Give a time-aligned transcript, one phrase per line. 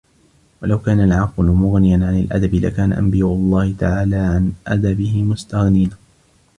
[0.61, 5.91] وَلَوْ كَانَ الْعَقْلُ مُغْنِيًا عَنْ الْأَدَبِ لَكَانَ أَنْبِيَاءُ اللَّهِ تَعَالَى عَنْ أَدَبِهِ مُسْتَغْنِينَ